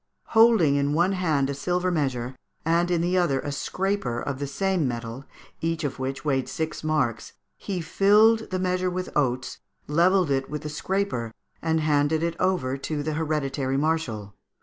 [0.29, 4.47] Holding in one hand a silver measure, and in the other a scraper of the
[4.47, 5.25] same metal,
[5.61, 10.63] each of which weighed six marks, he filled the measure with oats, levelled it with
[10.63, 14.33] the scraper, and handed it over to the hereditary marshal.